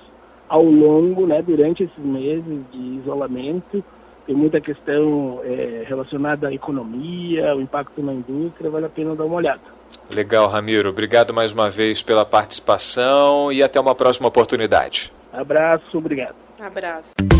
ao 0.49 0.64
longo, 0.64 1.26
né, 1.26 1.43
durante 1.43 1.83
esses 1.85 2.05
meses 2.05 2.61
de 2.71 3.00
isolamento. 3.00 3.83
Tem 4.26 4.37
muita 4.37 4.61
questão 4.61 5.40
é, 5.43 5.85
relacionada 5.87 6.49
à 6.49 6.52
economia, 6.52 7.57
o 7.57 7.61
impacto 7.61 8.02
na 8.02 8.12
indústria, 8.12 8.71
vale 8.71 8.87
a 8.87 8.90
pena 8.90 9.17
dar 9.17 9.25
uma 9.25 9.37
olhada. 9.37 9.62
Legal, 10.09 10.49
Ramiro. 10.49 10.90
Obrigado 10.90 11.33
mais 11.33 11.52
uma 11.52 11.71
vez 11.71 12.02
pela 12.02 12.25
participação 12.25 13.50
e 13.50 13.62
até 13.62 13.81
uma 13.81 13.95
próxima 13.95 14.29
oportunidade. 14.29 15.12
Abraço, 15.33 15.97
obrigado. 15.97 16.35
Abraço. 16.61 17.39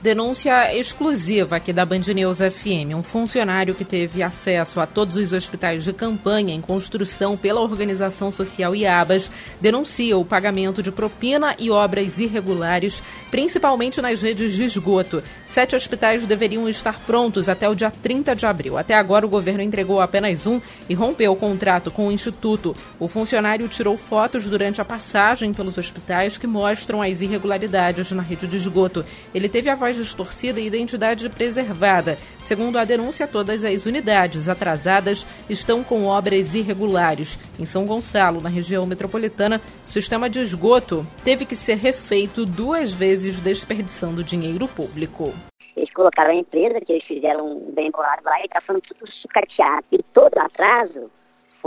Denúncia 0.00 0.72
exclusiva 0.76 1.56
aqui 1.56 1.72
da 1.72 1.84
Band 1.84 2.02
News 2.14 2.38
FM. 2.38 2.94
Um 2.94 3.02
funcionário 3.02 3.74
que 3.74 3.84
teve 3.84 4.22
acesso 4.22 4.78
a 4.78 4.86
todos 4.86 5.16
os 5.16 5.32
hospitais 5.32 5.82
de 5.82 5.92
campanha 5.92 6.54
em 6.54 6.60
construção 6.60 7.36
pela 7.36 7.60
organização 7.60 8.30
social 8.30 8.76
IABAS 8.76 9.28
denuncia 9.60 10.16
o 10.16 10.24
pagamento 10.24 10.84
de 10.84 10.92
propina 10.92 11.56
e 11.58 11.68
obras 11.68 12.16
irregulares, 12.20 13.02
principalmente 13.28 14.00
nas 14.00 14.22
redes 14.22 14.52
de 14.52 14.62
esgoto. 14.62 15.20
Sete 15.44 15.74
hospitais 15.74 16.24
deveriam 16.26 16.68
estar 16.68 17.00
prontos 17.00 17.48
até 17.48 17.68
o 17.68 17.74
dia 17.74 17.90
30 17.90 18.36
de 18.36 18.46
abril. 18.46 18.78
Até 18.78 18.94
agora, 18.94 19.26
o 19.26 19.28
governo 19.28 19.62
entregou 19.62 20.00
apenas 20.00 20.46
um 20.46 20.60
e 20.88 20.94
rompeu 20.94 21.32
o 21.32 21.36
contrato 21.36 21.90
com 21.90 22.06
o 22.06 22.12
Instituto. 22.12 22.76
O 23.00 23.08
funcionário 23.08 23.66
tirou 23.66 23.96
fotos 23.96 24.46
durante 24.46 24.80
a 24.80 24.84
passagem 24.84 25.52
pelos 25.52 25.76
hospitais 25.76 26.38
que 26.38 26.46
mostram 26.46 27.02
as 27.02 27.20
irregularidades 27.20 28.12
na 28.12 28.22
rede 28.22 28.46
de 28.46 28.56
esgoto. 28.56 29.04
Ele 29.34 29.48
teve 29.48 29.68
a 29.68 29.74
voz 29.74 29.87
distorcida 29.96 30.60
e 30.60 30.66
identidade 30.66 31.28
preservada. 31.28 32.16
Segundo 32.40 32.78
a 32.78 32.84
denúncia, 32.84 33.26
todas 33.26 33.64
as 33.64 33.86
unidades 33.86 34.48
atrasadas 34.48 35.26
estão 35.48 35.82
com 35.82 36.06
obras 36.06 36.54
irregulares. 36.54 37.38
Em 37.58 37.64
São 37.64 37.86
Gonçalo, 37.86 38.40
na 38.40 38.48
região 38.48 38.86
metropolitana, 38.86 39.60
o 39.86 39.90
sistema 39.90 40.28
de 40.28 40.40
esgoto 40.40 41.06
teve 41.24 41.44
que 41.44 41.56
ser 41.56 41.76
refeito 41.76 42.44
duas 42.44 42.92
vezes, 42.92 43.40
desperdiçando 43.40 44.24
dinheiro 44.24 44.68
público. 44.68 45.32
Eles 45.76 45.92
colocaram 45.92 46.30
a 46.30 46.34
empresa 46.34 46.80
que 46.80 46.92
eles 46.92 47.04
fizeram 47.04 47.46
um 47.46 47.72
bem 47.72 47.90
bolado 47.90 48.22
lá 48.24 48.40
e 48.40 48.46
está 48.46 48.60
falando 48.60 48.82
tudo 48.82 49.08
sucateado. 49.12 49.84
E 49.92 50.02
todo 50.12 50.36
atraso 50.38 51.08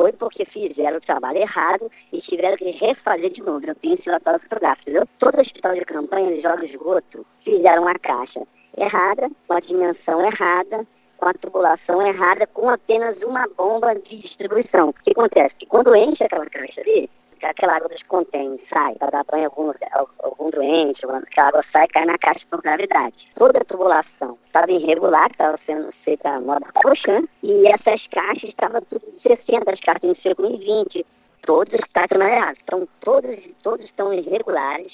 foi 0.02 0.12
porque 0.14 0.46
fizeram 0.46 0.98
o 0.98 1.02
trabalho 1.02 1.38
errado 1.38 1.92
e 2.12 2.20
tiveram 2.20 2.58
que 2.58 2.72
refazer 2.72 3.30
de 3.30 3.44
novo. 3.44 3.64
Eu 3.64 3.76
tenho 3.76 3.94
esse 3.94 4.08
relatório 4.08 4.40
fotográfico. 4.40 4.90
Entendeu? 4.90 5.08
Todo 5.20 5.40
hospital 5.40 5.76
de 5.76 5.86
campanha 5.86 6.34
de 6.34 6.66
esgoto 6.66 7.24
fizeram 7.44 7.88
a 7.88 7.94
caixa 8.00 8.42
errada, 8.76 9.30
com 9.48 9.54
a 9.54 9.60
dimensão 9.60 10.26
errada, 10.26 10.88
com 11.18 11.28
a 11.28 11.34
tubulação 11.36 12.02
errada, 12.02 12.48
com 12.48 12.68
apenas 12.68 13.22
uma 13.22 13.48
bomba 13.56 13.94
de 13.94 14.22
distribuição. 14.22 14.90
O 14.90 14.94
que 14.94 15.12
acontece? 15.12 15.54
Que 15.54 15.68
quando 15.68 15.96
enche 15.96 16.24
aquela 16.24 16.48
caixa 16.48 16.82
ali, 16.82 17.08
aquela 17.44 17.76
água 17.76 17.90
dos 17.90 18.04
contém 18.04 18.60
sai 18.70 18.96
para 18.96 19.10
dar 19.10 19.26
banho 19.26 19.46
a 19.46 19.48
algum, 19.48 19.72
algum 20.20 20.50
doente, 20.50 21.06
aquela 21.06 21.48
água 21.50 21.64
sai 21.72 21.86
e 21.86 21.88
cai 21.90 22.06
na 22.06 22.18
caixa 22.18 22.46
por 22.50 22.62
gravidade. 22.62 23.28
Toda 23.36 23.60
a 23.60 23.66
tubulação 23.66 24.38
estava 24.46 24.72
irregular, 24.72 25.30
estava 25.32 25.58
sendo 25.66 25.92
feita 26.04 26.30
a 26.30 26.42
moda 26.42 26.66
coxa, 26.74 27.24
e 27.44 27.68
essas 27.68 28.06
caixas 28.08 28.50
estavam 28.50 28.82
tudo 28.82 29.06
60, 29.22 29.72
as 29.72 29.80
caixas 29.80 30.04
em 30.04 30.16
seco 30.16 30.46
em 30.46 30.58
20, 30.58 31.06
todos 31.44 31.74
estão 31.74 32.22
errados. 32.22 32.60
Então, 32.64 32.88
todos, 33.00 33.40
todos 33.64 33.86
estão 33.86 34.14
irregulares. 34.14 34.94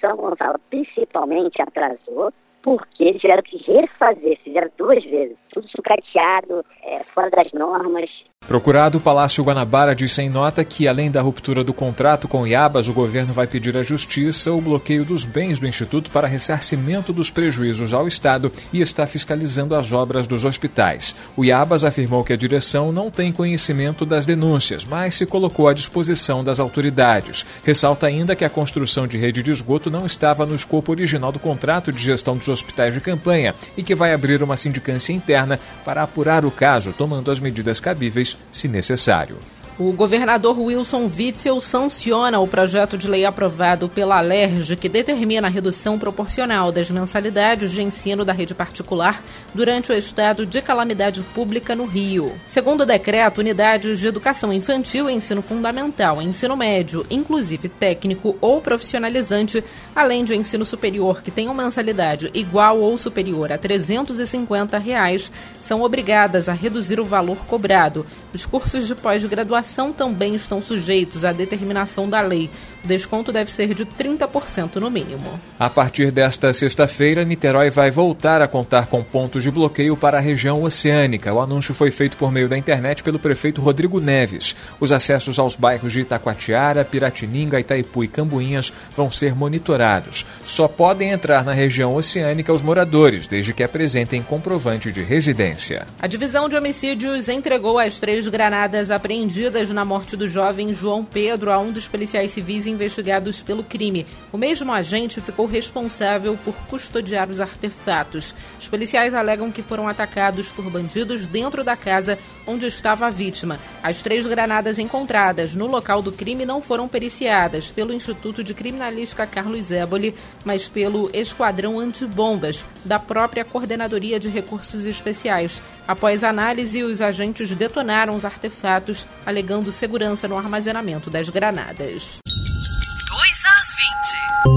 São 0.00 0.16
Gonçalo 0.16 0.58
principalmente 0.70 1.60
atrasou, 1.60 2.32
porque 2.62 3.04
eles 3.04 3.20
tiveram 3.20 3.42
que 3.42 3.58
refazer, 3.58 4.38
fizeram 4.38 4.70
duas 4.76 5.04
vezes, 5.04 5.36
tudo 5.50 5.68
sucateado, 5.68 6.64
é, 6.82 7.04
fora 7.04 7.30
das 7.30 7.52
normas, 7.52 8.24
Procurado, 8.46 8.98
o 8.98 9.00
Palácio 9.00 9.42
Guanabara 9.42 9.94
disse 9.94 10.20
em 10.20 10.28
nota 10.28 10.62
que, 10.64 10.86
além 10.86 11.10
da 11.10 11.22
ruptura 11.22 11.64
do 11.64 11.72
contrato 11.72 12.28
com 12.28 12.42
o 12.42 12.46
IABAS, 12.46 12.88
o 12.88 12.92
governo 12.92 13.32
vai 13.32 13.46
pedir 13.46 13.76
à 13.78 13.82
Justiça 13.82 14.52
o 14.52 14.60
bloqueio 14.60 15.02
dos 15.02 15.24
bens 15.24 15.58
do 15.58 15.66
Instituto 15.66 16.10
para 16.10 16.28
ressarcimento 16.28 17.10
dos 17.10 17.30
prejuízos 17.30 17.94
ao 17.94 18.06
Estado 18.06 18.52
e 18.70 18.82
está 18.82 19.06
fiscalizando 19.06 19.74
as 19.74 19.92
obras 19.92 20.26
dos 20.26 20.44
hospitais. 20.44 21.16
O 21.34 21.42
IABAS 21.42 21.84
afirmou 21.84 22.22
que 22.22 22.34
a 22.34 22.36
direção 22.36 22.92
não 22.92 23.10
tem 23.10 23.32
conhecimento 23.32 24.04
das 24.04 24.26
denúncias, 24.26 24.84
mas 24.84 25.14
se 25.14 25.24
colocou 25.24 25.66
à 25.66 25.72
disposição 25.72 26.44
das 26.44 26.60
autoridades. 26.60 27.46
Ressalta 27.64 28.06
ainda 28.06 28.36
que 28.36 28.44
a 28.44 28.50
construção 28.50 29.06
de 29.06 29.16
rede 29.16 29.42
de 29.42 29.52
esgoto 29.52 29.90
não 29.90 30.04
estava 30.04 30.44
no 30.44 30.54
escopo 30.54 30.92
original 30.92 31.32
do 31.32 31.38
contrato 31.38 31.90
de 31.90 32.02
gestão 32.02 32.36
dos 32.36 32.48
hospitais 32.48 32.92
de 32.92 33.00
campanha 33.00 33.54
e 33.74 33.82
que 33.82 33.94
vai 33.94 34.12
abrir 34.12 34.42
uma 34.42 34.56
sindicância 34.56 35.14
interna 35.14 35.58
para 35.82 36.02
apurar 36.02 36.44
o 36.44 36.50
caso, 36.50 36.92
tomando 36.92 37.30
as 37.30 37.40
medidas 37.40 37.80
cabíveis 37.80 38.33
se 38.50 38.68
necessário. 38.68 39.38
O 39.76 39.92
governador 39.92 40.56
Wilson 40.56 41.10
Witzel 41.18 41.60
sanciona 41.60 42.38
o 42.38 42.46
projeto 42.46 42.96
de 42.96 43.08
lei 43.08 43.24
aprovado 43.24 43.88
pela 43.88 44.18
Alerj 44.18 44.76
que 44.76 44.88
determina 44.88 45.48
a 45.48 45.50
redução 45.50 45.98
proporcional 45.98 46.70
das 46.70 46.88
mensalidades 46.92 47.72
de 47.72 47.82
ensino 47.82 48.24
da 48.24 48.32
rede 48.32 48.54
particular 48.54 49.20
durante 49.52 49.90
o 49.90 49.96
estado 49.96 50.46
de 50.46 50.62
calamidade 50.62 51.22
pública 51.34 51.74
no 51.74 51.86
Rio. 51.86 52.38
Segundo 52.46 52.82
o 52.82 52.86
decreto, 52.86 53.38
unidades 53.38 53.98
de 53.98 54.06
educação 54.06 54.52
infantil, 54.52 55.10
ensino 55.10 55.42
fundamental, 55.42 56.22
ensino 56.22 56.56
médio, 56.56 57.04
inclusive 57.10 57.68
técnico 57.68 58.36
ou 58.40 58.60
profissionalizante, 58.60 59.64
além 59.92 60.22
de 60.22 60.36
ensino 60.36 60.64
superior 60.64 61.20
que 61.20 61.32
tenham 61.32 61.52
mensalidade 61.52 62.30
igual 62.32 62.78
ou 62.78 62.96
superior 62.96 63.50
a 63.50 63.58
350 63.58 64.78
reais, 64.78 65.32
são 65.60 65.82
obrigadas 65.82 66.48
a 66.48 66.52
reduzir 66.52 67.00
o 67.00 67.04
valor 67.04 67.38
cobrado. 67.38 68.06
Os 68.32 68.46
cursos 68.46 68.86
de 68.86 68.94
pós-graduação 68.94 69.63
também 69.92 70.34
estão 70.34 70.60
sujeitos 70.60 71.24
à 71.24 71.32
determinação 71.32 72.08
da 72.08 72.20
lei. 72.20 72.50
O 72.84 72.86
desconto 72.86 73.32
deve 73.32 73.50
ser 73.50 73.72
de 73.72 73.86
30% 73.86 74.76
no 74.76 74.90
mínimo. 74.90 75.40
A 75.58 75.70
partir 75.70 76.10
desta 76.10 76.52
sexta-feira, 76.52 77.24
Niterói 77.24 77.70
vai 77.70 77.90
voltar 77.90 78.42
a 78.42 78.48
contar 78.48 78.88
com 78.88 79.02
pontos 79.02 79.42
de 79.42 79.50
bloqueio 79.50 79.96
para 79.96 80.18
a 80.18 80.20
região 80.20 80.62
oceânica. 80.62 81.32
O 81.32 81.40
anúncio 81.40 81.74
foi 81.74 81.90
feito 81.90 82.18
por 82.18 82.30
meio 82.30 82.46
da 82.46 82.58
internet 82.58 83.02
pelo 83.02 83.18
prefeito 83.18 83.62
Rodrigo 83.62 84.00
Neves. 84.00 84.54
Os 84.78 84.92
acessos 84.92 85.38
aos 85.38 85.56
bairros 85.56 85.92
de 85.92 86.02
Itacoatiara, 86.02 86.84
Piratininga, 86.84 87.58
Itaipu 87.58 88.04
e 88.04 88.08
Cambuinhas 88.08 88.70
vão 88.94 89.10
ser 89.10 89.34
monitorados. 89.34 90.26
Só 90.44 90.68
podem 90.68 91.10
entrar 91.10 91.42
na 91.42 91.52
região 91.52 91.94
oceânica 91.94 92.52
os 92.52 92.60
moradores, 92.60 93.26
desde 93.26 93.54
que 93.54 93.62
apresentem 93.62 94.22
comprovante 94.22 94.92
de 94.92 95.02
residência. 95.02 95.86
A 96.02 96.06
divisão 96.06 96.50
de 96.50 96.56
homicídios 96.56 97.28
entregou 97.30 97.78
as 97.78 97.96
três 97.96 98.28
granadas 98.28 98.90
apreendidas 98.90 99.53
envolvidas 99.54 99.70
na 99.70 99.84
morte 99.84 100.16
do 100.16 100.28
jovem 100.28 100.74
João 100.74 101.04
Pedro 101.04 101.52
a 101.52 101.58
um 101.58 101.70
dos 101.70 101.86
policiais 101.86 102.32
civis 102.32 102.66
investigados 102.66 103.40
pelo 103.40 103.62
crime. 103.62 104.04
O 104.32 104.38
mesmo 104.38 104.72
agente 104.72 105.20
ficou 105.20 105.46
responsável 105.46 106.36
por 106.44 106.54
custodiar 106.66 107.30
os 107.30 107.40
artefatos. 107.40 108.34
Os 108.58 108.68
policiais 108.68 109.14
alegam 109.14 109.52
que 109.52 109.62
foram 109.62 109.88
atacados 109.88 110.50
por 110.50 110.68
bandidos 110.68 111.26
dentro 111.26 111.62
da 111.62 111.76
casa 111.76 112.18
onde 112.46 112.66
estava 112.66 113.06
a 113.06 113.10
vítima. 113.10 113.58
As 113.82 114.02
três 114.02 114.26
granadas 114.26 114.78
encontradas 114.78 115.54
no 115.54 115.66
local 115.66 116.02
do 116.02 116.10
crime 116.10 116.44
não 116.44 116.60
foram 116.60 116.88
periciadas 116.88 117.70
pelo 117.70 117.92
Instituto 117.92 118.42
de 118.42 118.54
Criminalística 118.54 119.26
Carlos 119.26 119.70
Éboli, 119.70 120.14
mas 120.44 120.68
pelo 120.68 121.10
Esquadrão 121.12 121.78
Antibombas, 121.78 122.66
da 122.84 122.98
própria 122.98 123.44
Coordenadoria 123.44 124.18
de 124.18 124.28
Recursos 124.28 124.84
Especiais. 124.84 125.62
Após 125.86 126.24
análise, 126.24 126.82
os 126.82 127.02
agentes 127.02 127.54
detonaram 127.54 128.16
os 128.16 128.24
artefatos, 128.24 129.06
alegando 129.24 129.70
segurança 129.70 130.26
no 130.26 130.38
armazenamento 130.38 131.10
das 131.10 131.28
granadas. 131.28 132.18
2 132.24 133.44
às 133.44 133.74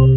20. 0.07 0.16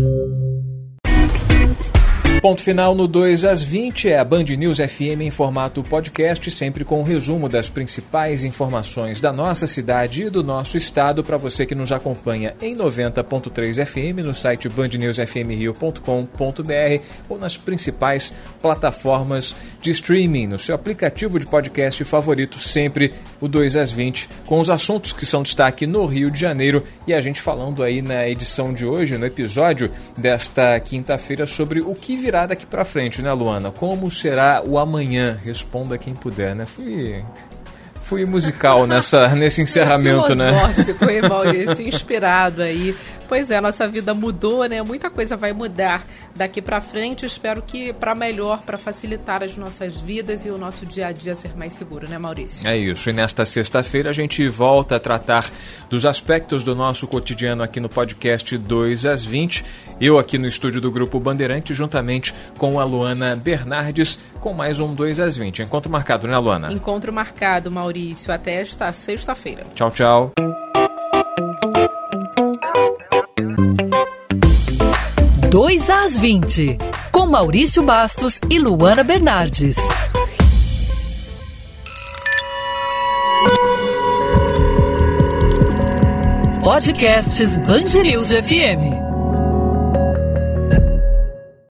Ponto 2.40 2.62
final 2.62 2.94
no 2.94 3.06
2 3.06 3.44
às 3.44 3.62
20 3.62 4.08
é 4.08 4.18
a 4.18 4.24
Band 4.24 4.44
News 4.44 4.78
FM 4.78 5.20
em 5.20 5.30
formato 5.30 5.84
podcast, 5.84 6.50
sempre 6.50 6.86
com 6.86 7.00
um 7.00 7.02
resumo 7.02 7.50
das 7.50 7.68
principais 7.68 8.44
informações 8.44 9.20
da 9.20 9.30
nossa 9.30 9.66
cidade 9.66 10.22
e 10.22 10.30
do 10.30 10.42
nosso 10.42 10.78
estado 10.78 11.22
para 11.22 11.36
você 11.36 11.66
que 11.66 11.74
nos 11.74 11.92
acompanha 11.92 12.54
em 12.62 12.74
90.3 12.74 13.84
FM 13.84 14.24
no 14.24 14.34
site 14.34 14.70
bandnewsfmrio.com.br 14.70 17.04
ou 17.28 17.38
nas 17.38 17.58
principais 17.58 18.32
plataformas 18.62 19.54
de 19.82 19.90
streaming, 19.90 20.46
no 20.46 20.58
seu 20.58 20.74
aplicativo 20.74 21.38
de 21.38 21.46
podcast 21.46 22.02
favorito, 22.04 22.58
sempre 22.58 23.12
o 23.38 23.48
2 23.48 23.76
às 23.76 23.92
20, 23.92 24.30
com 24.46 24.58
os 24.58 24.70
assuntos 24.70 25.12
que 25.12 25.26
são 25.26 25.42
destaque 25.42 25.86
no 25.86 26.06
Rio 26.06 26.30
de 26.30 26.40
Janeiro. 26.40 26.82
E 27.06 27.12
a 27.12 27.20
gente 27.20 27.38
falando 27.38 27.82
aí 27.82 28.00
na 28.00 28.26
edição 28.26 28.72
de 28.72 28.86
hoje, 28.86 29.18
no 29.18 29.26
episódio 29.26 29.90
desta 30.16 30.80
quinta-feira 30.80 31.46
sobre 31.46 31.82
o 31.82 31.94
que 31.94 32.16
virá 32.16 32.29
daqui 32.30 32.66
para 32.66 32.84
frente, 32.84 33.22
né, 33.22 33.32
Luana? 33.32 33.70
Como 33.70 34.10
será 34.10 34.62
o 34.64 34.78
amanhã? 34.78 35.38
Responda 35.44 35.98
quem 35.98 36.14
puder, 36.14 36.54
né? 36.54 36.66
Fui 36.66 37.24
fui 38.02 38.24
musical 38.24 38.88
nessa, 38.88 39.28
nesse 39.36 39.62
encerramento, 39.62 40.32
é 40.32 40.34
né? 40.34 40.52
Filosófico, 40.52 41.10
hein, 41.10 41.22
Maurício? 41.22 41.86
Inspirado 41.86 42.60
aí 42.60 42.96
Pois 43.30 43.48
é, 43.48 43.60
nossa 43.60 43.86
vida 43.86 44.12
mudou, 44.12 44.64
né? 44.64 44.82
Muita 44.82 45.08
coisa 45.08 45.36
vai 45.36 45.52
mudar 45.52 46.04
daqui 46.34 46.60
para 46.60 46.80
frente. 46.80 47.24
Espero 47.24 47.62
que 47.62 47.92
para 47.92 48.12
melhor, 48.12 48.62
para 48.62 48.76
facilitar 48.76 49.44
as 49.44 49.56
nossas 49.56 50.00
vidas 50.00 50.44
e 50.44 50.50
o 50.50 50.58
nosso 50.58 50.84
dia 50.84 51.06
a 51.06 51.12
dia 51.12 51.36
ser 51.36 51.56
mais 51.56 51.74
seguro, 51.74 52.08
né, 52.08 52.18
Maurício? 52.18 52.68
É 52.68 52.76
isso. 52.76 53.08
E 53.08 53.12
nesta 53.12 53.46
sexta-feira 53.46 54.10
a 54.10 54.12
gente 54.12 54.48
volta 54.48 54.96
a 54.96 54.98
tratar 54.98 55.48
dos 55.88 56.04
aspectos 56.04 56.64
do 56.64 56.74
nosso 56.74 57.06
cotidiano 57.06 57.62
aqui 57.62 57.78
no 57.78 57.88
podcast 57.88 58.58
2 58.58 59.06
às 59.06 59.24
20. 59.24 59.64
Eu 60.00 60.18
aqui 60.18 60.36
no 60.36 60.48
estúdio 60.48 60.80
do 60.80 60.90
Grupo 60.90 61.20
Bandeirante, 61.20 61.72
juntamente 61.72 62.34
com 62.58 62.80
a 62.80 62.84
Luana 62.84 63.36
Bernardes, 63.36 64.18
com 64.40 64.52
mais 64.52 64.80
um 64.80 64.92
2 64.92 65.20
às 65.20 65.36
20. 65.36 65.62
Encontro 65.62 65.88
marcado, 65.88 66.26
né, 66.26 66.36
Luana? 66.36 66.72
Encontro 66.72 67.12
marcado, 67.12 67.70
Maurício. 67.70 68.34
Até 68.34 68.60
esta 68.60 68.92
sexta-feira. 68.92 69.64
Tchau, 69.72 69.92
tchau. 69.92 70.32
2 75.50 75.90
às 75.90 76.16
20, 76.16 76.78
com 77.10 77.26
Maurício 77.26 77.82
Bastos 77.82 78.40
e 78.48 78.56
Luana 78.56 79.02
Bernardes. 79.02 79.76
Podcasts 86.62 87.58
Band 87.58 88.00
News 88.00 88.30
FM. 88.30 89.09